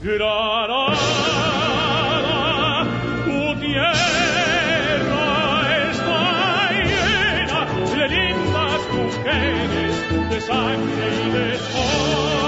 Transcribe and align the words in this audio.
Granada, 0.00 0.94
tu 3.24 3.60
tierra 3.60 3.96
está 5.90 6.70
llena 6.72 7.60
de 7.96 8.08
lindas 8.08 8.82
mujeres 8.92 9.94
de 10.30 10.40
sangre 10.40 11.06
y 11.26 11.30
de 11.30 11.46
de 11.50 12.47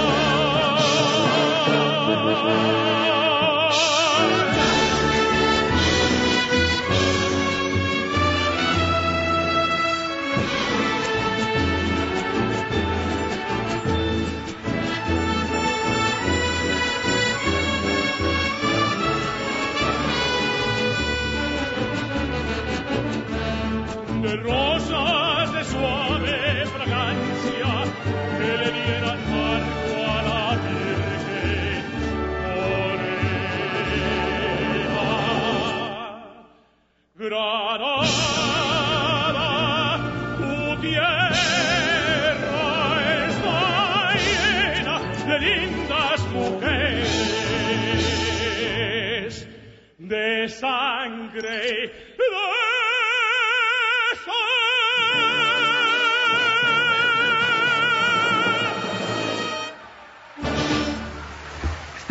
sangre 50.49 51.91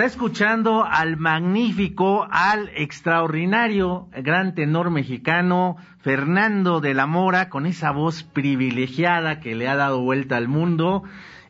Está 0.00 0.14
escuchando 0.14 0.82
al 0.82 1.18
magnífico, 1.18 2.26
al 2.30 2.70
extraordinario, 2.74 4.08
gran 4.12 4.54
tenor 4.54 4.88
mexicano 4.88 5.76
Fernando 5.98 6.80
de 6.80 6.94
la 6.94 7.04
Mora 7.04 7.50
con 7.50 7.66
esa 7.66 7.90
voz 7.90 8.22
privilegiada 8.22 9.40
que 9.40 9.54
le 9.54 9.68
ha 9.68 9.76
dado 9.76 10.00
vuelta 10.00 10.38
al 10.38 10.48
mundo. 10.48 11.02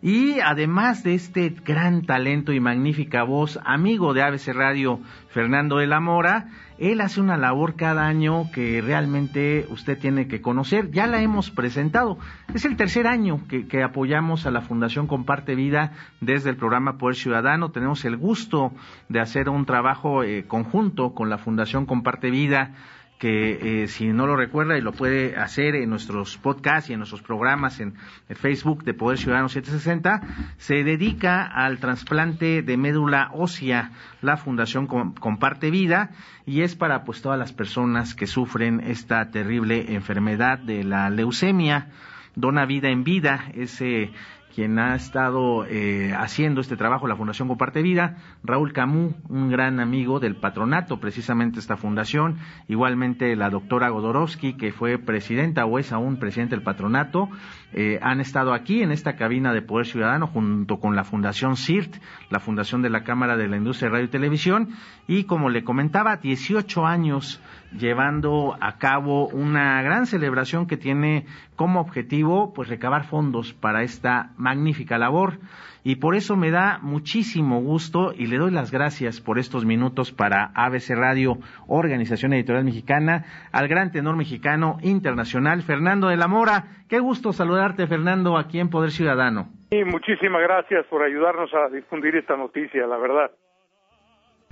Y 0.02 0.40
además 0.40 1.02
de 1.02 1.14
este 1.14 1.50
gran 1.50 2.02
talento 2.02 2.52
y 2.52 2.60
magnífica 2.60 3.22
voz, 3.22 3.58
amigo 3.64 4.14
de 4.14 4.22
ABC 4.22 4.48
Radio, 4.54 5.00
Fernando 5.28 5.76
de 5.76 5.86
la 5.86 6.00
Mora, 6.00 6.48
él 6.78 7.02
hace 7.02 7.20
una 7.20 7.36
labor 7.36 7.76
cada 7.76 8.06
año 8.06 8.50
que 8.54 8.80
realmente 8.80 9.66
usted 9.68 9.98
tiene 9.98 10.26
que 10.26 10.40
conocer. 10.40 10.90
Ya 10.90 11.06
la 11.06 11.20
hemos 11.20 11.50
presentado. 11.50 12.18
Es 12.54 12.64
el 12.64 12.76
tercer 12.76 13.06
año 13.06 13.42
que, 13.46 13.82
apoyamos 13.82 14.46
a 14.46 14.50
la 14.50 14.62
Fundación 14.62 15.06
Comparte 15.06 15.54
Vida 15.54 15.92
desde 16.22 16.48
el 16.48 16.56
programa 16.56 16.96
Poder 16.96 17.16
Ciudadano. 17.16 17.70
Tenemos 17.70 18.06
el 18.06 18.16
gusto 18.16 18.72
de 19.10 19.20
hacer 19.20 19.50
un 19.50 19.66
trabajo 19.66 20.22
eh, 20.22 20.46
conjunto 20.48 21.12
con 21.12 21.28
la 21.28 21.36
Fundación 21.36 21.84
Comparte 21.84 22.30
Vida 22.30 22.72
que 23.20 23.82
eh, 23.82 23.88
si 23.88 24.08
no 24.08 24.26
lo 24.26 24.34
recuerda 24.34 24.78
y 24.78 24.80
lo 24.80 24.92
puede 24.92 25.36
hacer 25.36 25.74
en 25.76 25.90
nuestros 25.90 26.38
podcasts 26.38 26.88
y 26.88 26.94
en 26.94 27.00
nuestros 27.00 27.20
programas 27.20 27.78
en, 27.78 27.92
en 28.30 28.36
Facebook 28.36 28.82
de 28.82 28.94
Poder 28.94 29.18
Ciudadano 29.18 29.50
760, 29.50 30.54
se 30.56 30.82
dedica 30.84 31.44
al 31.44 31.78
trasplante 31.80 32.62
de 32.62 32.76
médula 32.78 33.28
ósea, 33.34 33.90
la 34.22 34.38
Fundación 34.38 34.86
Com- 34.86 35.12
Comparte 35.14 35.70
Vida, 35.70 36.12
y 36.46 36.62
es 36.62 36.74
para 36.76 37.04
pues 37.04 37.20
todas 37.20 37.38
las 37.38 37.52
personas 37.52 38.14
que 38.14 38.26
sufren 38.26 38.80
esta 38.80 39.30
terrible 39.30 39.92
enfermedad 39.94 40.58
de 40.58 40.82
la 40.82 41.10
leucemia. 41.10 41.88
Dona 42.36 42.64
Vida 42.64 42.88
en 42.88 43.04
Vida, 43.04 43.44
ese 43.54 44.12
quien 44.54 44.78
ha 44.78 44.94
estado 44.94 45.64
eh, 45.66 46.12
haciendo 46.16 46.60
este 46.60 46.76
trabajo, 46.76 47.06
la 47.06 47.16
Fundación 47.16 47.48
Comparte 47.48 47.82
Vida, 47.82 48.16
Raúl 48.42 48.72
Camus, 48.72 49.14
un 49.28 49.50
gran 49.50 49.80
amigo 49.80 50.20
del 50.20 50.36
patronato, 50.36 51.00
precisamente 51.00 51.58
esta 51.58 51.76
fundación, 51.76 52.38
igualmente 52.68 53.34
la 53.36 53.50
doctora 53.50 53.88
Godorowski, 53.88 54.54
que 54.54 54.72
fue 54.72 54.98
presidenta 54.98 55.64
o 55.64 55.78
es 55.78 55.92
aún 55.92 56.18
presidente 56.18 56.56
del 56.56 56.64
patronato, 56.64 57.28
eh, 57.72 57.98
han 58.02 58.20
estado 58.20 58.52
aquí 58.52 58.82
en 58.82 58.90
esta 58.90 59.16
cabina 59.16 59.52
de 59.52 59.62
Poder 59.62 59.86
Ciudadano 59.86 60.26
junto 60.26 60.80
con 60.80 60.96
la 60.96 61.04
Fundación 61.04 61.56
CIRT, 61.56 61.96
la 62.30 62.40
Fundación 62.40 62.82
de 62.82 62.90
la 62.90 63.04
Cámara 63.04 63.36
de 63.36 63.48
la 63.48 63.56
Industria 63.56 63.88
de 63.88 63.92
Radio 63.94 64.06
y 64.06 64.10
Televisión, 64.10 64.70
y 65.06 65.24
como 65.24 65.48
le 65.48 65.64
comentaba, 65.64 66.16
18 66.16 66.86
años 66.86 67.40
llevando 67.76 68.56
a 68.60 68.78
cabo 68.78 69.28
una 69.28 69.80
gran 69.82 70.06
celebración 70.06 70.66
que 70.66 70.76
tiene 70.76 71.26
como 71.56 71.80
objetivo 71.80 72.52
pues 72.52 72.68
recabar 72.68 73.04
fondos 73.04 73.52
para 73.52 73.82
esta 73.82 74.32
magnífica 74.50 74.98
labor 74.98 75.38
y 75.84 75.96
por 75.96 76.16
eso 76.16 76.36
me 76.36 76.50
da 76.50 76.78
muchísimo 76.82 77.60
gusto 77.60 78.12
y 78.12 78.26
le 78.26 78.36
doy 78.36 78.50
las 78.50 78.72
gracias 78.72 79.20
por 79.20 79.38
estos 79.38 79.64
minutos 79.64 80.12
para 80.12 80.50
ABC 80.54 80.90
Radio, 80.96 81.38
Organización 81.68 82.32
Editorial 82.32 82.64
Mexicana, 82.64 83.24
al 83.52 83.68
gran 83.68 83.92
tenor 83.92 84.16
mexicano 84.16 84.78
internacional 84.82 85.62
Fernando 85.62 86.08
de 86.08 86.16
la 86.16 86.26
Mora. 86.26 86.64
Qué 86.88 86.98
gusto 86.98 87.32
saludarte 87.32 87.86
Fernando 87.86 88.36
aquí 88.36 88.58
en 88.58 88.70
Poder 88.70 88.90
Ciudadano. 88.90 89.48
Sí, 89.70 89.84
muchísimas 89.84 90.42
gracias 90.42 90.84
por 90.86 91.04
ayudarnos 91.04 91.50
a 91.54 91.72
difundir 91.72 92.16
esta 92.16 92.36
noticia, 92.36 92.86
la 92.88 92.98
verdad. 92.98 93.30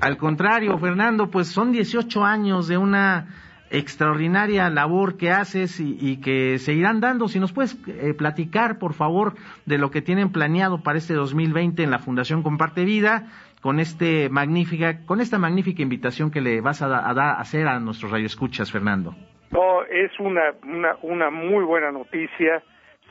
Al 0.01 0.17
contrario, 0.17 0.79
Fernando, 0.79 1.29
pues 1.29 1.49
son 1.49 1.73
18 1.73 2.25
años 2.25 2.69
de 2.69 2.79
una 2.79 3.27
extraordinaria 3.71 4.71
labor 4.71 5.17
que 5.17 5.31
haces 5.31 5.81
y, 5.81 5.97
y 6.01 6.21
que 6.21 6.59
seguirán 6.59 7.01
dando. 7.01 7.29
Si 7.29 7.41
nos 7.41 7.53
puedes 7.53 7.77
eh, 7.89 8.15
platicar, 8.15 8.79
por 8.79 8.95
favor, 8.95 9.35
de 9.67 9.79
lo 9.79 9.91
que 9.91 10.03
tienen 10.03 10.33
planeado 10.33 10.83
para 10.83 10.99
este 10.99 11.15
2020 11.15 11.83
en 11.83 11.91
la 11.91 11.99
Fundación 11.99 12.43
Comparte 12.43 12.85
Vida, 12.85 13.27
con 13.61 13.81
este 13.81 14.29
magnífica, 14.29 15.05
con 15.07 15.21
esta 15.21 15.39
magnífica 15.39 15.83
invitación 15.83 16.31
que 16.31 16.41
le 16.41 16.61
vas 16.61 16.83
a, 16.83 16.87
a 16.87 17.11
a 17.11 17.41
hacer 17.41 17.67
a 17.67 17.81
nuestros 17.81 18.13
radioescuchas, 18.13 18.71
Fernando. 18.71 19.15
No, 19.51 19.83
es 19.85 20.13
una, 20.21 20.53
una, 20.65 20.97
una 21.03 21.31
muy 21.31 21.65
buena 21.65 21.91
noticia. 21.91 22.63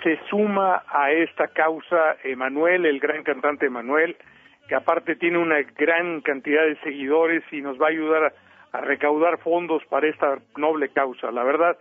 Se 0.03 0.19
suma 0.29 0.83
a 0.87 1.11
esta 1.11 1.47
causa 1.47 2.15
Emanuel, 2.23 2.85
el 2.85 2.99
gran 2.99 3.23
cantante 3.23 3.65
Emanuel, 3.65 4.15
que 4.67 4.75
aparte 4.75 5.15
tiene 5.15 5.39
una 5.39 5.61
gran 5.75 6.21
cantidad 6.21 6.63
de 6.63 6.79
seguidores 6.81 7.43
y 7.51 7.61
nos 7.61 7.81
va 7.81 7.87
a 7.87 7.89
ayudar 7.89 8.23
a, 8.25 8.33
a 8.71 8.81
recaudar 8.81 9.39
fondos 9.39 9.83
para 9.85 10.07
esta 10.07 10.39
noble 10.55 10.89
causa. 10.89 11.31
La 11.31 11.43
verdad, 11.43 11.77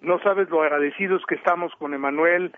no 0.00 0.18
sabes 0.20 0.48
lo 0.50 0.62
agradecidos 0.62 1.24
que 1.26 1.34
estamos 1.34 1.72
con 1.76 1.94
Emanuel 1.94 2.52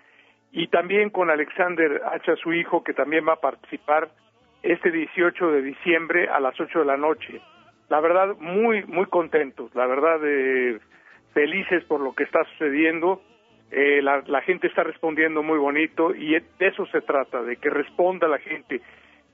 y 0.51 0.67
también 0.67 1.09
con 1.09 1.29
Alexander 1.29 2.01
Hacha, 2.05 2.35
su 2.37 2.53
hijo, 2.53 2.83
que 2.83 2.93
también 2.93 3.27
va 3.27 3.33
a 3.33 3.41
participar 3.41 4.09
este 4.63 4.91
18 4.91 5.51
de 5.51 5.61
diciembre 5.61 6.29
a 6.29 6.39
las 6.39 6.59
8 6.59 6.79
de 6.79 6.85
la 6.85 6.97
noche. 6.97 7.41
La 7.89 7.99
verdad, 7.99 8.35
muy, 8.39 8.83
muy 8.85 9.05
contentos, 9.05 9.73
la 9.75 9.85
verdad, 9.85 10.19
eh, 10.23 10.79
felices 11.33 11.83
por 11.85 12.01
lo 12.01 12.13
que 12.13 12.23
está 12.23 12.43
sucediendo. 12.51 13.21
Eh, 13.69 14.01
la, 14.01 14.41
gente 14.41 14.67
está 14.67 14.83
respondiendo 14.83 15.43
muy 15.43 15.57
bonito 15.57 16.15
y 16.15 16.31
de 16.31 16.43
eso 16.59 16.85
se 16.87 17.01
trata, 17.01 17.43
de 17.43 17.57
que 17.57 17.69
responda 17.69 18.27
la 18.27 18.39
gente, 18.39 18.81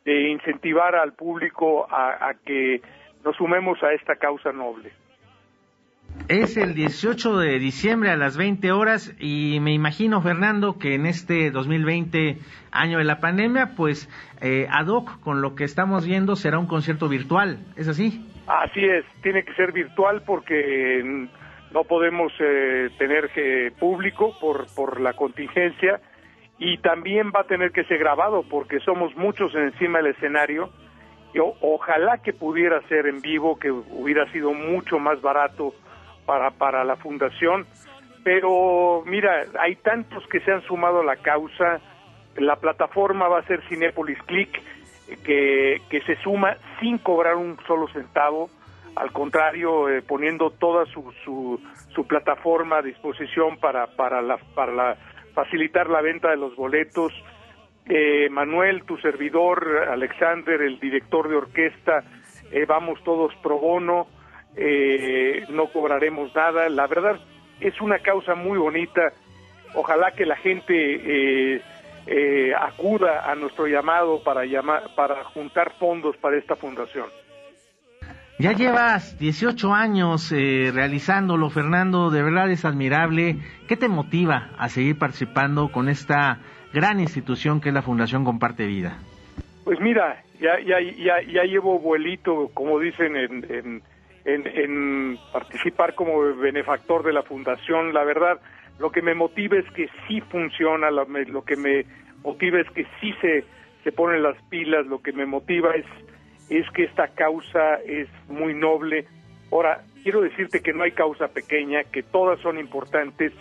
de 0.05 0.29
incentivar 0.29 0.95
al 0.95 1.13
público 1.13 1.87
a 1.89 2.33
que 2.43 2.81
nos 3.23 3.35
sumemos 3.37 3.81
a 3.83 3.93
esta 3.93 4.15
causa 4.15 4.51
noble. 4.51 4.91
Es 6.29 6.57
el 6.57 6.73
18 6.73 7.37
de 7.39 7.59
diciembre 7.59 8.09
a 8.09 8.15
las 8.15 8.37
20 8.37 8.71
horas 8.71 9.13
y 9.19 9.59
me 9.59 9.73
imagino, 9.73 10.21
Fernando, 10.21 10.77
que 10.79 10.95
en 10.95 11.05
este 11.05 11.51
2020, 11.51 12.37
año 12.71 12.99
de 12.99 13.03
la 13.03 13.19
pandemia, 13.19 13.71
pues 13.75 14.07
eh, 14.41 14.67
ad 14.69 14.87
hoc 14.87 15.19
con 15.19 15.41
lo 15.41 15.55
que 15.55 15.63
estamos 15.63 16.05
viendo 16.05 16.35
será 16.35 16.59
un 16.59 16.67
concierto 16.67 17.09
virtual, 17.09 17.59
¿es 17.75 17.87
así? 17.87 18.29
Así 18.47 18.85
es, 18.85 19.05
tiene 19.21 19.43
que 19.43 19.53
ser 19.55 19.71
virtual 19.73 20.23
porque 20.25 21.01
mm, 21.03 21.73
no 21.73 21.83
podemos 21.83 22.31
eh, 22.39 22.89
tener 22.97 23.29
eh, 23.35 23.71
público 23.77 24.37
por, 24.39 24.67
por 24.75 25.01
la 25.01 25.13
contingencia 25.13 25.99
y 26.57 26.77
también 26.77 27.31
va 27.35 27.41
a 27.41 27.47
tener 27.47 27.71
que 27.71 27.83
ser 27.85 27.97
grabado 27.97 28.43
porque 28.49 28.79
somos 28.79 29.15
muchos 29.15 29.53
encima 29.55 29.97
del 29.99 30.13
escenario 30.13 30.69
ojalá 31.39 32.19
que 32.19 32.33
pudiera 32.33 32.81
ser 32.87 33.07
en 33.07 33.21
vivo, 33.21 33.57
que 33.57 33.71
hubiera 33.71 34.31
sido 34.31 34.53
mucho 34.53 34.99
más 34.99 35.21
barato 35.21 35.73
para, 36.25 36.51
para 36.51 36.83
la 36.83 36.95
fundación, 36.95 37.65
pero 38.23 39.03
mira, 39.05 39.45
hay 39.59 39.75
tantos 39.75 40.25
que 40.27 40.39
se 40.41 40.51
han 40.51 40.61
sumado 40.63 41.01
a 41.01 41.03
la 41.03 41.17
causa, 41.17 41.81
la 42.37 42.55
plataforma 42.55 43.27
va 43.27 43.39
a 43.39 43.47
ser 43.47 43.61
Cinepolis 43.67 44.21
Click, 44.23 44.61
que, 45.23 45.81
que 45.89 46.01
se 46.01 46.15
suma 46.21 46.57
sin 46.79 46.97
cobrar 46.97 47.35
un 47.35 47.57
solo 47.67 47.87
centavo, 47.89 48.49
al 48.95 49.11
contrario, 49.11 49.89
eh, 49.89 50.01
poniendo 50.01 50.51
toda 50.51 50.85
su, 50.85 51.11
su, 51.23 51.59
su, 51.93 52.07
plataforma 52.07 52.77
a 52.77 52.81
disposición 52.81 53.57
para, 53.57 53.87
para, 53.87 54.21
la, 54.21 54.37
para 54.55 54.71
la, 54.71 54.97
facilitar 55.33 55.89
la 55.89 56.01
venta 56.01 56.29
de 56.29 56.37
los 56.37 56.55
boletos. 56.55 57.11
Eh, 57.85 58.29
Manuel, 58.29 58.83
tu 58.85 58.97
servidor, 58.97 59.87
Alexander, 59.89 60.61
el 60.61 60.79
director 60.79 61.27
de 61.27 61.35
orquesta, 61.35 62.03
eh, 62.51 62.65
vamos 62.65 63.03
todos 63.03 63.33
pro 63.41 63.59
bono, 63.59 64.07
no 65.49 65.67
cobraremos 65.67 66.33
nada. 66.35 66.69
La 66.69 66.87
verdad, 66.87 67.19
es 67.59 67.79
una 67.81 67.99
causa 67.99 68.35
muy 68.35 68.57
bonita. 68.57 69.11
Ojalá 69.73 70.11
que 70.11 70.25
la 70.25 70.35
gente 70.35 71.61
acuda 72.59 73.31
a 73.31 73.35
nuestro 73.35 73.65
llamado 73.65 74.23
para, 74.23 74.45
llamar, 74.45 74.83
para 74.95 75.23
juntar 75.23 75.73
fondos 75.79 76.15
para 76.17 76.37
esta 76.37 76.55
fundación. 76.55 77.07
Ya 78.39 78.51
llevas 78.51 79.17
18 79.19 79.73
años 79.73 80.31
eh, 80.31 80.71
realizándolo, 80.73 81.49
Fernando, 81.49 82.09
de 82.09 82.23
verdad 82.23 82.49
es 82.49 82.65
admirable. 82.65 83.37
¿Qué 83.67 83.77
te 83.77 83.87
motiva 83.87 84.49
a 84.57 84.69
seguir 84.69 84.97
participando 84.97 85.71
con 85.71 85.87
esta 85.87 86.39
gran 86.73 86.99
institución 86.99 87.61
que 87.61 87.69
es 87.69 87.75
la 87.75 87.81
Fundación 87.81 88.25
Comparte 88.25 88.65
Vida? 88.65 88.97
Pues 89.63 89.79
mira, 89.79 90.23
ya, 90.41 90.59
ya, 90.59 90.81
ya, 90.81 91.21
ya 91.21 91.43
llevo 91.43 91.79
vuelito, 91.79 92.49
como 92.53 92.79
dicen, 92.79 93.15
en, 93.15 93.45
en, 93.49 93.81
en, 94.25 95.17
participar 95.31 95.95
como 95.95 96.19
benefactor 96.35 97.03
de 97.03 97.13
la 97.13 97.23
Fundación. 97.23 97.93
La 97.93 98.03
verdad, 98.03 98.39
lo 98.79 98.91
que 98.91 99.01
me 99.01 99.13
motiva 99.13 99.57
es 99.57 99.69
que 99.71 99.89
sí 100.07 100.19
funciona, 100.19 100.91
lo, 100.91 101.05
lo 101.05 101.43
que 101.43 101.55
me 101.55 101.85
motiva 102.23 102.59
es 102.59 102.69
que 102.71 102.85
sí 102.99 103.13
se, 103.21 103.45
se 103.83 103.91
ponen 103.91 104.23
las 104.23 104.35
pilas, 104.49 104.85
lo 104.87 105.01
que 105.01 105.13
me 105.13 105.25
motiva 105.25 105.75
es 105.75 105.85
es 106.49 106.69
que 106.71 106.83
esta 106.83 107.07
causa 107.09 107.75
es 107.85 108.07
muy 108.27 108.53
noble. 108.53 109.05
Ahora, 109.51 109.83
quiero 110.03 110.21
decirte 110.21 110.61
que 110.61 110.73
no 110.73 110.83
hay 110.83 110.91
causa 110.91 111.29
pequeña, 111.29 111.83
que 111.85 112.03
todas 112.03 112.39
son 112.41 112.59
importantes 112.59 113.31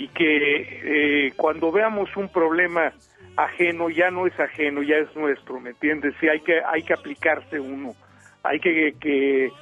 y 0.00 0.08
que 0.08 1.26
eh, 1.26 1.32
cuando 1.36 1.70
veamos 1.70 2.16
un 2.16 2.30
problema 2.30 2.90
ajeno, 3.36 3.90
ya 3.90 4.10
no 4.10 4.26
es 4.26 4.40
ajeno, 4.40 4.82
ya 4.82 4.96
es 4.96 5.14
nuestro, 5.14 5.60
¿me 5.60 5.70
entiendes? 5.70 6.14
Sí, 6.18 6.26
hay 6.26 6.40
que, 6.40 6.62
hay 6.66 6.82
que 6.82 6.94
aplicarse 6.94 7.60
uno, 7.60 7.94
hay 8.42 8.60
que, 8.60 8.94
que, 8.98 9.52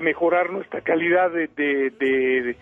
mejorar 0.00 0.50
nuestra 0.50 0.80
calidad 0.80 1.30
de, 1.30 1.46
de, 1.46 2.56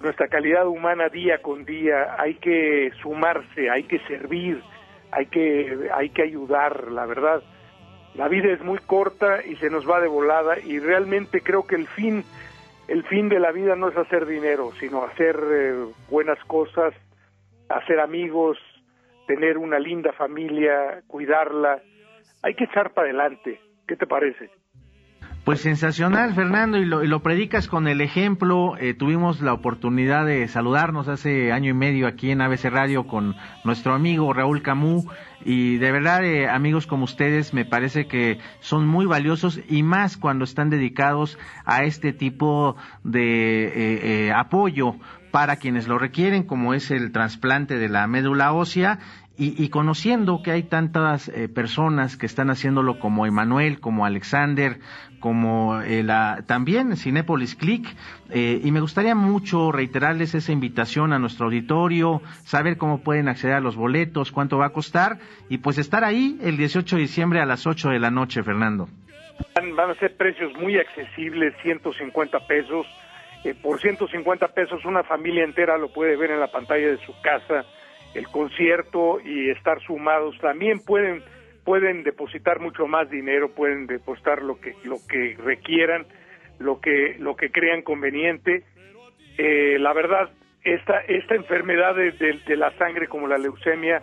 nuestra 0.00 0.26
calidad 0.26 0.66
humana 0.66 1.08
día 1.08 1.40
con 1.40 1.64
día, 1.64 2.16
hay 2.18 2.34
que 2.34 2.90
sumarse, 3.00 3.70
hay 3.70 3.84
que 3.84 4.00
servir, 4.00 4.60
hay 5.12 5.26
que, 5.26 5.88
hay 5.94 6.10
que 6.10 6.22
ayudar, 6.22 6.90
la 6.90 7.06
verdad. 7.06 7.44
La 8.14 8.26
vida 8.26 8.52
es 8.52 8.60
muy 8.60 8.78
corta 8.78 9.44
y 9.46 9.54
se 9.56 9.70
nos 9.70 9.88
va 9.88 10.00
de 10.00 10.08
volada 10.08 10.58
y 10.58 10.80
realmente 10.80 11.42
creo 11.42 11.64
que 11.64 11.76
el 11.76 11.86
fin 11.86 12.24
el 12.90 13.04
fin 13.04 13.30
de 13.30 13.40
la 13.40 13.52
vida 13.52 13.74
no 13.74 13.88
es 13.88 13.96
hacer 13.96 14.26
dinero 14.26 14.72
sino 14.78 15.02
hacer 15.04 15.40
eh, 15.50 15.86
buenas 16.10 16.38
cosas 16.44 16.92
hacer 17.70 18.00
amigos 18.00 18.58
tener 19.30 19.58
una 19.58 19.78
linda 19.78 20.12
familia 20.12 21.02
cuidarla. 21.06 21.80
Hay 22.42 22.54
que 22.54 22.64
echar 22.64 22.92
para 22.92 23.06
adelante. 23.08 23.60
Qué 23.86 23.94
te 23.94 24.04
parece 24.04 24.50
pues 25.50 25.62
sensacional, 25.62 26.32
Fernando, 26.32 26.78
y 26.78 26.84
lo, 26.84 27.22
predicas 27.24 27.66
con 27.66 27.88
el 27.88 28.00
ejemplo. 28.00 28.76
Eh, 28.78 28.94
tuvimos 28.94 29.40
la 29.40 29.52
oportunidad 29.52 30.24
de 30.24 30.46
saludarnos 30.46 31.08
hace 31.08 31.50
año 31.50 31.70
y 31.70 31.74
medio 31.74 32.06
aquí 32.06 32.30
en 32.30 32.40
ABC 32.40 32.66
Radio 32.66 33.08
con 33.08 33.34
nuestro 33.64 33.92
amigo 33.92 34.32
Raúl 34.32 34.62
Camú. 34.62 35.10
Y 35.44 35.78
de 35.78 35.90
verdad, 35.90 36.24
eh, 36.24 36.48
amigos 36.48 36.86
como 36.86 37.02
ustedes, 37.02 37.52
me 37.52 37.64
parece 37.64 38.06
que 38.06 38.38
son 38.60 38.86
muy 38.86 39.06
valiosos 39.06 39.58
y 39.68 39.82
más 39.82 40.16
cuando 40.16 40.44
están 40.44 40.70
dedicados 40.70 41.36
a 41.64 41.82
este 41.82 42.12
tipo 42.12 42.76
de 43.02 44.28
eh, 44.28 44.32
apoyo 44.32 44.94
para 45.32 45.56
quienes 45.56 45.88
lo 45.88 45.98
requieren, 45.98 46.44
como 46.44 46.74
es 46.74 46.92
el 46.92 47.10
trasplante 47.10 47.76
de 47.76 47.88
la 47.88 48.06
médula 48.06 48.52
ósea 48.52 49.00
y, 49.42 49.70
conociendo 49.70 50.42
que 50.42 50.50
hay 50.50 50.64
tantas 50.64 51.28
eh, 51.28 51.48
personas 51.48 52.18
que 52.18 52.26
están 52.26 52.50
haciéndolo 52.50 52.98
como 52.98 53.24
Emanuel, 53.24 53.80
como 53.80 54.04
Alexander, 54.04 54.80
como 55.18 55.80
eh, 55.80 56.02
la, 56.02 56.44
también 56.46 56.94
Cinepolis 56.94 57.54
Click, 57.56 57.86
eh, 58.28 58.60
y 58.62 58.70
me 58.70 58.80
gustaría 58.80 59.14
mucho 59.14 59.72
reiterarles 59.72 60.34
esa 60.34 60.52
invitación 60.52 61.14
a 61.14 61.18
nuestro 61.18 61.46
auditorio, 61.46 62.20
saber 62.44 62.76
cómo 62.76 63.02
pueden 63.02 63.28
acceder 63.28 63.56
a 63.56 63.60
los 63.60 63.76
boletos, 63.76 64.30
cuánto 64.30 64.58
va 64.58 64.66
a 64.66 64.72
costar, 64.74 65.16
y 65.48 65.56
pues 65.56 65.78
estar 65.78 66.04
ahí 66.04 66.38
el 66.42 66.58
18 66.58 66.96
de 66.96 67.02
diciembre 67.02 67.40
a 67.40 67.46
las 67.46 67.66
8 67.66 67.88
de 67.88 67.98
la 67.98 68.10
noche, 68.10 68.42
Fernando. 68.42 68.88
Van, 69.54 69.90
a 69.90 69.94
ser 69.94 70.18
precios 70.18 70.52
muy 70.58 70.76
accesibles, 70.76 71.54
150 71.62 72.46
pesos. 72.46 72.86
por 73.62 73.80
150 73.80 74.48
pesos 74.48 74.84
una 74.84 75.02
familia 75.02 75.44
entera 75.44 75.78
lo 75.78 75.90
puede 75.90 76.14
ver 76.16 76.30
en 76.30 76.40
la 76.40 76.52
pantalla 76.52 76.88
de 76.88 76.98
su 76.98 77.14
casa 77.22 77.64
el 78.14 78.26
concierto 78.28 79.20
y 79.20 79.50
estar 79.50 79.80
sumados. 79.82 80.36
También 80.40 80.80
pueden 80.80 81.22
pueden 81.64 82.02
depositar 82.02 82.58
mucho 82.60 82.86
más 82.86 83.10
dinero, 83.10 83.50
pueden 83.50 83.86
depositar 83.86 84.42
lo 84.42 84.60
que 84.60 84.74
lo 84.84 84.96
que 85.08 85.36
requieran, 85.38 86.06
lo 86.58 86.80
que 86.80 87.16
lo 87.18 87.36
que 87.36 87.50
crean 87.50 87.82
conveniente. 87.82 88.64
Eh, 89.38 89.78
la 89.78 89.92
verdad, 89.92 90.30
esta 90.64 91.00
esta 91.00 91.34
enfermedad 91.34 91.94
de, 91.94 92.12
de, 92.12 92.56
la 92.56 92.70
sangre 92.72 93.08
como 93.08 93.26
la 93.26 93.38
leucemia 93.38 94.02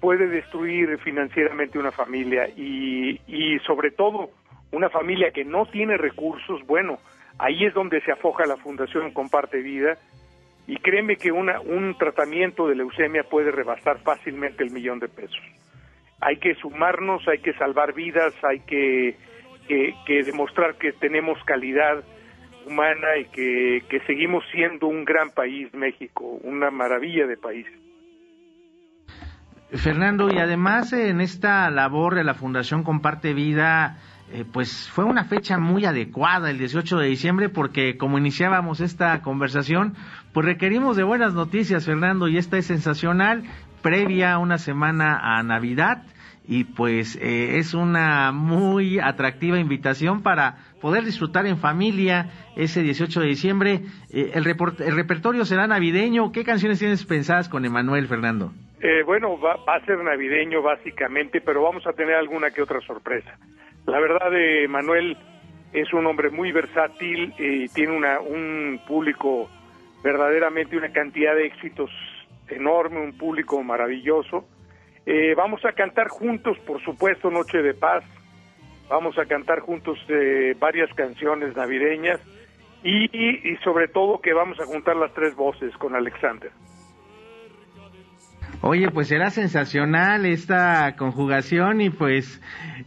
puede 0.00 0.26
destruir 0.26 0.98
financieramente 0.98 1.78
una 1.78 1.92
familia 1.92 2.48
y, 2.48 3.20
y 3.26 3.58
sobre 3.60 3.90
todo 3.92 4.30
una 4.72 4.88
familia 4.88 5.30
que 5.30 5.44
no 5.44 5.66
tiene 5.66 5.96
recursos, 5.96 6.66
bueno, 6.66 6.98
ahí 7.38 7.66
es 7.66 7.74
donde 7.74 8.00
se 8.00 8.10
afoja 8.10 8.46
la 8.46 8.56
Fundación 8.56 9.12
Comparte 9.12 9.58
Vida 9.58 9.98
y 10.66 10.76
créeme 10.76 11.16
que 11.16 11.32
una, 11.32 11.60
un 11.60 11.96
tratamiento 11.98 12.68
de 12.68 12.76
leucemia 12.76 13.24
puede 13.24 13.50
rebasar 13.50 13.98
fácilmente 14.00 14.62
el 14.62 14.70
millón 14.70 14.98
de 15.00 15.08
pesos. 15.08 15.40
Hay 16.20 16.36
que 16.36 16.54
sumarnos, 16.54 17.26
hay 17.26 17.38
que 17.38 17.52
salvar 17.54 17.94
vidas, 17.94 18.32
hay 18.42 18.60
que, 18.60 19.16
demostrar 20.24 20.76
que 20.76 20.92
tenemos 20.92 21.42
calidad 21.44 22.04
humana 22.66 23.16
y 23.18 23.24
que 23.24 24.00
seguimos 24.06 24.44
siendo 24.52 24.86
un 24.86 25.04
gran 25.04 25.30
país, 25.30 25.72
México, 25.74 26.24
una 26.44 26.70
maravilla 26.70 27.26
de 27.26 27.36
país. 27.36 27.66
Fernando, 29.78 30.28
y 30.30 30.38
además 30.38 30.92
en 30.92 31.20
esta 31.22 31.70
labor 31.70 32.14
de 32.14 32.24
la 32.24 32.34
Fundación 32.34 32.84
Comparte 32.84 33.32
Vida, 33.32 33.96
eh, 34.32 34.46
pues 34.50 34.88
fue 34.90 35.04
una 35.04 35.24
fecha 35.24 35.58
muy 35.58 35.84
adecuada 35.84 36.50
el 36.50 36.56
18 36.56 36.96
de 36.96 37.08
diciembre 37.08 37.50
porque 37.50 37.98
como 37.98 38.16
iniciábamos 38.16 38.80
esta 38.80 39.20
conversación, 39.20 39.92
pues 40.32 40.46
requerimos 40.46 40.96
de 40.96 41.02
buenas 41.02 41.34
noticias, 41.34 41.84
Fernando, 41.84 42.28
y 42.28 42.38
esta 42.38 42.56
es 42.56 42.64
sensacional, 42.64 43.42
previa 43.82 44.38
una 44.38 44.56
semana 44.56 45.18
a 45.22 45.42
Navidad 45.42 46.04
y 46.48 46.64
pues 46.64 47.16
eh, 47.16 47.58
es 47.58 47.74
una 47.74 48.32
muy 48.32 48.98
atractiva 48.98 49.58
invitación 49.58 50.22
para 50.22 50.56
poder 50.80 51.04
disfrutar 51.04 51.46
en 51.46 51.58
familia 51.58 52.30
ese 52.56 52.82
18 52.82 53.20
de 53.20 53.26
diciembre. 53.26 53.80
Eh, 54.10 54.30
el, 54.32 54.46
el, 54.46 54.96
repertorio 54.96 55.44
será 55.44 55.66
navideño. 55.66 56.32
¿Qué 56.32 56.42
canciones 56.42 56.78
tienes 56.78 57.04
pensadas 57.04 57.50
con 57.50 57.66
Emanuel, 57.66 58.08
Fernando? 58.08 58.50
bueno, 59.06 59.38
va, 59.38 59.56
va, 59.68 59.76
a 59.76 59.84
ser 59.84 59.98
navideño 60.02 60.60
básicamente, 60.60 61.40
pero 61.40 61.62
vamos 61.62 61.86
a 61.86 61.92
tener 61.92 62.16
alguna 62.16 62.50
que 62.50 62.62
otra 62.62 62.80
sorpresa. 62.80 63.38
La 63.86 63.98
verdad, 63.98 64.30
de 64.30 64.68
Manuel 64.68 65.16
es 65.72 65.92
un 65.92 66.06
hombre 66.06 66.30
muy 66.30 66.52
versátil 66.52 67.34
y 67.38 67.68
tiene 67.68 67.96
una, 67.96 68.20
un 68.20 68.80
público 68.86 69.50
verdaderamente, 70.02 70.76
una 70.76 70.92
cantidad 70.92 71.34
de 71.34 71.46
éxitos 71.46 71.90
enorme, 72.48 73.00
un 73.00 73.16
público 73.16 73.62
maravilloso. 73.62 74.44
Eh, 75.06 75.34
vamos 75.36 75.64
a 75.64 75.72
cantar 75.72 76.08
juntos, 76.08 76.58
por 76.60 76.82
supuesto, 76.82 77.30
Noche 77.30 77.62
de 77.62 77.74
Paz. 77.74 78.04
Vamos 78.88 79.18
a 79.18 79.24
cantar 79.26 79.60
juntos 79.60 79.98
eh, 80.08 80.54
varias 80.58 80.92
canciones 80.94 81.56
navideñas 81.56 82.20
y, 82.84 83.06
y 83.16 83.56
sobre 83.64 83.88
todo 83.88 84.20
que 84.20 84.32
vamos 84.32 84.60
a 84.60 84.66
juntar 84.66 84.96
las 84.96 85.12
tres 85.14 85.34
voces 85.34 85.74
con 85.76 85.94
Alexander. 85.94 86.50
Oye, 88.64 88.92
pues 88.92 89.08
será 89.08 89.30
sensacional 89.30 90.24
esta 90.24 90.94
conjugación 90.96 91.80
y 91.80 91.90
pues, 91.90 92.40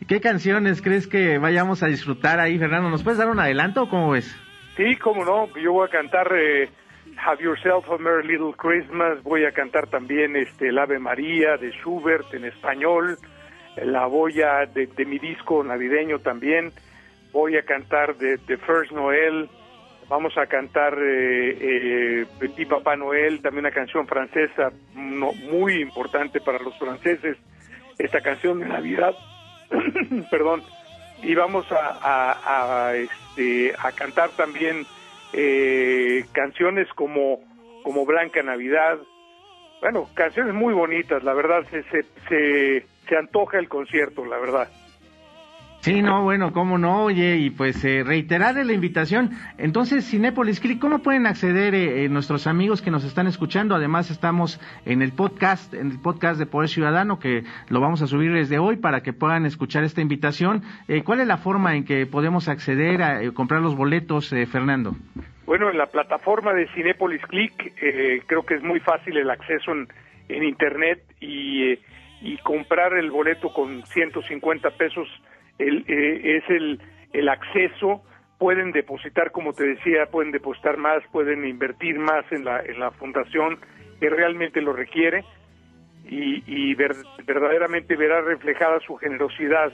¿qué 0.08 0.22
canciones 0.22 0.82
crees 0.82 1.05
que 1.05 1.38
vayamos 1.38 1.84
a 1.84 1.88
disfrutar 1.88 2.39
ahí, 2.39 2.58
Fernando? 2.58 2.89
¿Nos 2.89 3.03
puedes 3.03 3.17
dar 3.20 3.29
un 3.29 3.41
adelanto 3.41 3.84
o 3.84 3.89
cómo 3.89 4.12
ves? 4.12 4.34
Sí, 4.77 4.96
cómo 4.96 5.25
no, 5.25 5.53
yo 5.58 5.74
voy 5.74 5.86
a 5.86 5.91
cantar 5.91 6.32
eh, 6.34 6.70
Have 7.17 7.44
Yourself 7.44 7.89
a 7.91 7.98
Merry 7.98 8.25
Little 8.25 8.53
Christmas, 8.58 9.22
voy 9.24 9.44
a 9.44 9.51
cantar 9.51 9.88
también 9.88 10.38
este, 10.38 10.70
el 10.70 10.77
Ave 10.77 10.98
María 10.98 11.58
de 11.58 11.72
Schubert 11.72 12.34
en 12.34 12.46
español, 12.46 13.17
la 13.75 14.05
voy 14.05 14.41
a, 14.41 14.65
de, 14.67 14.88
mi 15.05 15.20
disco 15.20 15.62
navideño 15.62 16.20
también, 16.20 16.72
voy 17.34 17.58
a 17.58 17.63
cantar 17.63 18.15
de, 18.15 18.38
de 18.38 18.58
First 18.60 18.94
Noel, 18.94 19.50
vamos 20.09 20.38
a 20.38 20.45
cantar 20.47 20.97
eh, 21.00 22.25
Petit 22.39 22.67
Papá 22.67 22.95
Noel, 22.95 23.41
también 23.41 23.65
una 23.65 23.74
canción 23.74 24.07
francesa 24.07 24.71
muy 24.93 25.81
importante 25.81 26.39
para 26.39 26.59
los 26.59 26.77
franceses, 26.77 27.38
esta 27.97 28.21
canción 28.21 28.59
de 28.59 28.67
Navidad, 28.67 29.15
perdón, 30.31 30.63
y 31.24 31.33
vamos 31.33 31.65
a, 31.71 32.93
este, 32.95 33.74
a 33.77 33.91
cantar 33.93 34.29
también 34.31 34.85
eh, 35.33 36.25
canciones 36.33 36.88
como, 36.93 37.39
como 37.83 38.05
Blanca 38.05 38.43
Navidad, 38.43 39.00
bueno, 39.81 40.09
canciones 40.13 40.53
muy 40.53 40.74
bonitas, 40.74 41.24
la 41.24 41.33
verdad, 41.33 41.65
se, 41.69 41.83
se, 41.83 42.03
se, 42.27 42.85
se 43.07 43.17
antoja 43.17 43.59
el 43.59 43.69
concierto, 43.69 44.25
la 44.25 44.38
verdad. 44.38 44.69
Sí, 45.86 46.01
no, 46.01 46.24
bueno, 46.24 46.51
cómo 46.51 46.80
no, 46.80 47.04
oye, 47.04 47.38
y 47.38 47.51
pues 47.51 47.86
eh, 47.86 48.04
reiterar 48.04 48.56
la 48.56 48.74
invitación. 48.74 49.30
Entonces, 49.60 50.10
Cinépolis 50.10 50.60
Click, 50.60 50.80
¿cómo 50.80 51.04
pueden 51.04 51.27
acceder 51.27 51.75
eh, 51.75 52.06
eh, 52.06 52.10
nuestros 52.10 52.48
amigos 52.48 52.82
que 52.82 52.89
nos 52.89 53.04
están 53.06 53.27
escuchando? 53.27 53.75
Además, 53.75 54.10
estamos 54.10 54.60
en 54.88 55.04
el 55.04 55.12
podcast, 55.12 55.72
en 55.75 55.92
el 55.92 56.01
podcast 56.01 56.39
de 56.39 56.48
Poder 56.48 56.70
Ciudadano, 56.70 57.20
que 57.20 57.44
lo 57.70 57.82
vamos 57.82 58.01
a 58.01 58.08
subir 58.08 58.34
desde 58.34 58.58
hoy 58.58 58.77
para 58.77 59.04
que 59.04 59.13
puedan 59.13 59.46
escuchar 59.46 59.84
esta 59.84 60.01
invitación. 60.01 60.63
¿Cuál 61.04 61.20
es 61.20 61.27
la 61.27 61.38
forma 61.38 61.75
en 61.75 61.86
que 61.86 62.08
podemos 62.08 62.48
acceder 62.48 63.04
a 63.04 63.32
comprar 63.34 63.62
los 63.62 63.77
boletos, 63.77 64.34
Fernando? 64.51 64.96
Bueno, 65.46 65.70
en 65.70 65.77
la 65.77 65.86
plataforma 65.86 66.56
de 66.56 66.68
Cinépolis 66.74 67.22
Click, 67.27 67.75
creo 68.25 68.42
que 68.44 68.56
es 68.56 68.63
muy 68.63 68.80
fácil 68.80 69.18
el 69.18 69.30
acceso 69.30 69.72
en, 69.72 69.88
en 70.30 70.46
Internet 70.46 71.04
y, 71.22 71.77
y 72.22 72.38
comprar 72.44 72.98
el 72.98 73.12
boleto 73.12 73.54
con 73.54 73.86
150 73.86 74.72
pesos 74.72 75.08
el, 75.59 75.85
eh, 75.88 76.38
es 76.38 76.50
el, 76.50 76.81
el 77.13 77.29
acceso, 77.29 78.03
pueden 78.38 78.71
depositar, 78.71 79.31
como 79.31 79.53
te 79.53 79.65
decía, 79.65 80.07
pueden 80.07 80.31
depositar 80.31 80.77
más, 80.77 81.03
pueden 81.12 81.45
invertir 81.45 82.00
más 82.00 82.29
en 82.31 82.45
la, 82.45 82.62
en 82.62 82.79
la 82.79 82.91
fundación 82.91 83.59
que 84.00 84.09
realmente 84.09 84.62
lo 84.62 84.74
requiere 84.74 85.24
y, 86.05 86.43
y 86.45 86.75
verdaderamente 86.75 87.95
verá 87.95 88.21
reflejada 88.21 88.79
su 88.81 88.95
generosidad 88.97 89.71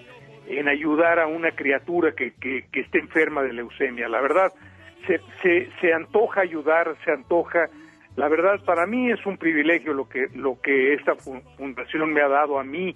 en 0.47 0.67
ayudar 0.67 1.19
a 1.19 1.27
una 1.27 1.51
criatura 1.51 2.13
que, 2.13 2.33
que, 2.35 2.65
que 2.71 2.81
esté 2.81 3.00
enferma 3.00 3.41
de 3.41 3.53
leucemia. 3.53 4.07
La 4.07 4.21
verdad, 4.21 4.51
se, 5.07 5.19
se, 5.41 5.69
se 5.79 5.93
antoja 5.93 6.41
ayudar, 6.41 6.95
se 7.03 7.11
antoja 7.11 7.69
la 8.15 8.27
verdad 8.27 8.59
para 8.65 8.85
mí 8.85 9.09
es 9.09 9.25
un 9.25 9.38
privilegio 9.38 9.93
lo 9.93 10.09
que 10.09 10.27
lo 10.35 10.59
que 10.59 10.93
esta 10.93 11.15
fundación 11.15 12.11
me 12.11 12.21
ha 12.21 12.27
dado 12.27 12.59
a 12.59 12.63
mí 12.63 12.95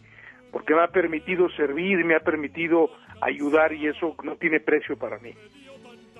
porque 0.55 0.73
me 0.73 0.81
ha 0.83 0.87
permitido 0.87 1.49
servir, 1.49 2.05
me 2.05 2.15
ha 2.15 2.21
permitido 2.21 2.89
ayudar 3.19 3.73
y 3.73 3.87
eso 3.87 4.15
no 4.23 4.37
tiene 4.37 4.61
precio 4.61 4.97
para 4.97 5.19
mí. 5.19 5.31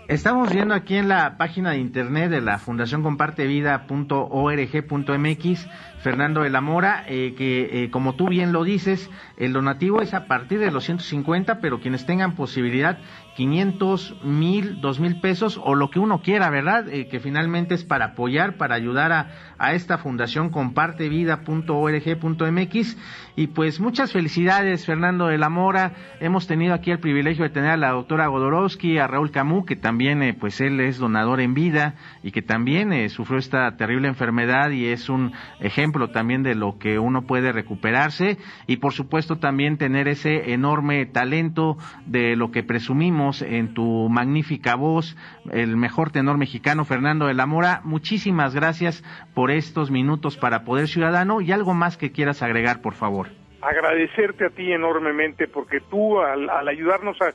Estamos 0.10 0.54
viendo 0.54 0.76
aquí 0.76 0.98
en 0.98 1.08
la 1.08 1.38
página 1.38 1.72
de 1.72 1.78
internet 1.78 2.30
de 2.30 2.42
la 2.42 2.58
Fundación 2.58 3.02
Compartevida.org.mx 3.02 5.70
Fernando 6.00 6.42
de 6.42 6.50
la 6.50 6.60
Mora, 6.60 7.06
eh, 7.08 7.34
que 7.38 7.86
eh, 7.86 7.90
como 7.90 8.16
tú 8.16 8.28
bien 8.28 8.52
lo 8.52 8.66
dices, 8.66 9.10
el 9.38 9.54
donativo 9.54 10.02
es 10.02 10.14
a 10.14 10.28
partir 10.28 10.60
de 10.60 10.70
los 10.70 10.84
150, 10.84 11.62
pero 11.62 11.80
quienes 11.80 12.06
tengan 12.06 12.36
posibilidad, 12.36 13.00
500, 13.36 14.24
mil, 14.24 14.80
dos 14.80 15.00
mil 15.00 15.20
pesos 15.20 15.60
o 15.64 15.76
lo 15.76 15.90
que 15.90 16.00
uno 16.00 16.22
quiera, 16.22 16.50
¿verdad? 16.50 16.88
Eh, 16.90 17.08
que 17.08 17.20
finalmente 17.20 17.74
es 17.74 17.84
para 17.84 18.06
apoyar, 18.06 18.56
para 18.56 18.76
ayudar 18.76 19.12
a, 19.12 19.32
a 19.58 19.74
esta 19.74 19.98
fundación 19.98 20.50
compartevida.org.mx. 20.50 22.98
Y 23.36 23.48
pues 23.48 23.82
muchas 23.82 24.14
felicidades, 24.14 24.86
Fernando 24.86 25.28
de 25.28 25.38
la 25.38 25.50
Mora. 25.50 25.92
Hemos 26.22 26.48
tenido 26.48 26.74
aquí 26.74 26.92
el 26.92 27.00
privilegio 27.00 27.44
de 27.44 27.50
tener 27.50 27.72
a 27.72 27.78
la 27.78 27.92
doctora 27.92 28.28
Godorowski, 28.28 28.98
a 28.98 29.08
Raúl 29.08 29.32
Camus, 29.32 29.66
que 29.66 29.76
también, 29.76 30.38
pues 30.40 30.62
él 30.62 30.80
es 30.80 30.98
donador 30.98 31.42
en 31.42 31.54
vida 31.54 31.96
y 32.24 32.32
que 32.32 32.42
también 32.42 33.10
sufrió 33.10 33.38
esta 33.38 33.76
terrible 33.76 34.08
enfermedad 34.08 34.70
y 34.70 34.86
es 34.86 35.10
un 35.10 35.34
ejemplo 35.60 36.12
también 36.12 36.44
de 36.44 36.56
lo 36.56 36.78
que 36.78 37.00
uno 37.00 37.24
puede 37.24 37.52
recuperarse 37.52 38.38
y 38.68 38.78
por 38.78 38.94
supuesto 38.94 39.40
también 39.40 39.78
tener 39.78 40.08
ese 40.08 40.54
enorme 40.54 41.06
talento 41.06 41.78
de 42.06 42.38
lo 42.38 42.52
que 42.52 42.64
presumimos 42.64 43.25
en 43.42 43.74
tu 43.74 44.08
magnífica 44.10 44.76
voz, 44.76 45.16
el 45.52 45.76
mejor 45.78 46.12
tenor 46.12 46.38
mexicano 46.38 46.86
Fernando 46.86 47.28
de 47.28 47.34
la 47.34 47.46
Mora. 47.46 47.82
Muchísimas 47.84 48.54
gracias 48.54 49.04
por 49.34 49.52
estos 49.52 49.92
minutos 49.92 50.38
para 50.38 50.64
Poder 50.64 50.88
Ciudadano 50.88 51.42
y 51.42 51.52
algo 51.52 51.74
más 51.74 51.98
que 51.98 52.12
quieras 52.12 52.44
agregar, 52.44 52.82
por 52.82 52.94
favor. 52.94 53.30
Agradecerte 53.62 54.46
a 54.46 54.50
ti 54.50 54.72
enormemente 54.72 55.48
porque 55.48 55.80
tú 55.80 56.20
al, 56.20 56.50
ayudarnos 56.68 57.18
a, 57.22 57.34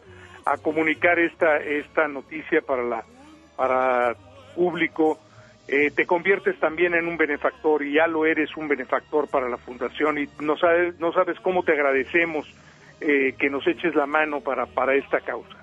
comunicar 0.63 1.19
esta 1.19 1.59
esta 1.59 2.09
noticia 2.09 2.61
para 2.61 2.83
la 2.83 3.05
para 3.57 4.15
público 4.57 5.19
eh, 5.69 5.93
te 5.95 6.05
conviertes 6.07 6.59
también 6.59 6.95
en 6.95 7.07
un 7.07 7.17
benefactor 7.17 7.85
y 7.85 7.93
ya 7.95 8.09
lo 8.09 8.27
eres 8.27 8.57
un 8.57 8.67
benefactor 8.67 9.29
para 9.31 9.49
la 9.49 9.57
fundación 9.57 10.19
y 10.19 10.29
no 10.41 10.57
sabes, 10.57 10.99
no 10.99 11.13
sabes 11.13 11.39
cómo 11.41 11.63
te 11.63 11.73
agradecemos 11.73 12.53
eh, 13.01 13.35
que 13.39 13.49
nos 13.49 13.67
eches 13.67 13.95
la 13.95 14.07
mano 14.07 14.41
para, 14.41 14.67
para 14.67 14.95
esta 14.95 15.21
causa. 15.21 15.60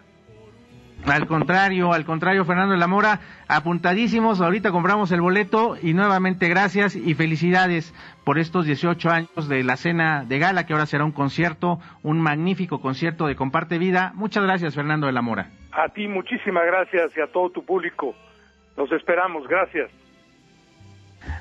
Al 1.07 1.25
contrario, 1.25 1.93
al 1.93 2.03
contrario, 2.03 2.43
Fernando 2.43 2.73
de 2.73 2.79
la 2.79 2.87
Mora, 2.87 3.21
apuntadísimos, 3.47 4.41
ahorita 4.41 4.71
compramos 4.71 5.09
el 5.13 5.21
boleto 5.21 5.77
y 5.81 5.93
nuevamente 5.93 6.49
gracias 6.49 6.97
y 6.97 7.13
felicidades 7.13 7.93
por 8.25 8.37
estos 8.37 8.65
18 8.65 9.09
años 9.09 9.47
de 9.47 9.63
la 9.63 9.77
cena 9.77 10.25
de 10.25 10.37
gala, 10.37 10.65
que 10.65 10.73
ahora 10.73 10.85
será 10.85 11.05
un 11.05 11.13
concierto, 11.13 11.79
un 12.03 12.19
magnífico 12.19 12.81
concierto 12.81 13.27
de 13.27 13.37
Comparte 13.37 13.77
Vida. 13.77 14.11
Muchas 14.15 14.43
gracias, 14.43 14.75
Fernando 14.75 15.07
de 15.07 15.13
la 15.13 15.21
Mora. 15.21 15.49
A 15.71 15.87
ti 15.89 16.09
muchísimas 16.09 16.65
gracias 16.65 17.15
y 17.15 17.21
a 17.21 17.27
todo 17.27 17.51
tu 17.51 17.63
público. 17.63 18.13
Los 18.75 18.91
esperamos, 18.91 19.47
gracias. 19.47 19.89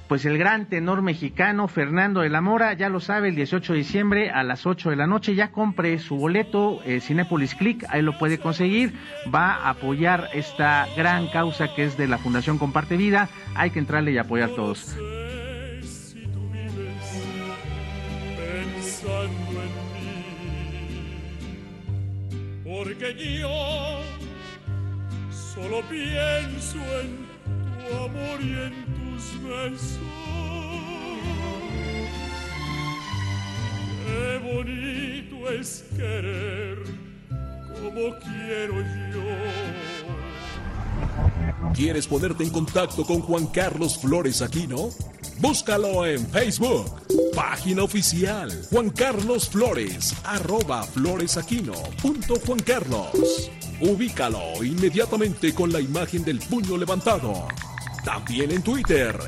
Pues 0.08 0.24
el 0.24 0.38
gran 0.38 0.66
tenor 0.66 1.02
mexicano 1.02 1.66
Fernando 1.66 2.20
de 2.20 2.28
la 2.28 2.40
Mora, 2.40 2.74
ya 2.74 2.88
lo 2.88 3.00
sabe, 3.00 3.30
el 3.30 3.34
18 3.34 3.72
de 3.72 3.78
diciembre 3.78 4.30
a 4.30 4.44
las 4.44 4.64
8 4.64 4.90
de 4.90 4.96
la 4.96 5.06
noche, 5.06 5.34
ya 5.34 5.50
compre 5.50 5.98
su 5.98 6.16
boleto, 6.16 6.80
eh, 6.84 7.00
Cinepolis 7.00 7.56
Click, 7.56 7.84
ahí 7.88 8.02
lo 8.02 8.16
puede 8.16 8.38
conseguir, 8.38 8.94
va 9.34 9.54
a 9.54 9.70
apoyar 9.70 10.28
esta 10.32 10.86
gran 10.96 11.26
causa 11.28 11.74
que 11.74 11.84
es 11.84 11.96
de 11.96 12.06
la 12.06 12.18
Fundación 12.18 12.58
Comparte 12.58 12.96
Vida, 12.96 13.28
hay 13.56 13.70
que 13.70 13.80
entrarle 13.80 14.12
y 14.12 14.18
apoyar 14.18 14.50
todos. 14.50 14.96
porque 22.86 23.40
yo 23.40 24.00
solo 25.30 25.82
pienso 25.88 26.78
en 27.00 27.25
amor 27.94 28.40
y 28.40 28.52
en 28.52 28.84
tus 28.94 29.42
besos. 29.42 29.98
Qué 34.06 34.38
bonito 34.42 35.50
es 35.50 35.84
querer 35.96 36.78
como 37.74 38.18
quiero 38.18 38.80
yo. 39.12 39.22
¿Quieres 41.74 42.06
ponerte 42.06 42.44
en 42.44 42.50
contacto 42.50 43.04
con 43.04 43.20
Juan 43.20 43.46
Carlos 43.46 43.98
Flores 43.98 44.40
Aquino? 44.42 44.90
Búscalo 45.38 46.06
en 46.06 46.26
Facebook. 46.28 46.86
Página 47.34 47.82
oficial. 47.82 48.50
Juan 48.70 48.90
Carlos 48.90 49.48
Flores. 49.48 50.14
Arroba 50.24 50.84
floresaquino. 50.84 51.74
Punto 52.00 52.36
Juan 52.46 52.60
Carlos. 52.60 53.50
Ubícalo 53.80 54.64
inmediatamente 54.64 55.52
con 55.54 55.70
la 55.70 55.80
imagen 55.80 56.24
del 56.24 56.38
puño 56.38 56.78
levantado. 56.78 57.46
También 58.06 58.52
en 58.52 58.62
Twitter. 58.62 59.18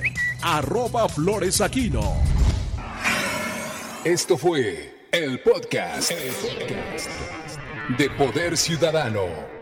Arroba 0.41 1.09
floresaquino. 1.09 2.23
Esto 4.05 4.39
fue 4.39 4.95
el 5.11 5.41
podcast, 5.41 6.13
el 6.13 6.33
podcast 6.33 7.11
de 7.99 8.09
Poder 8.11 8.57
Ciudadano. 8.57 9.58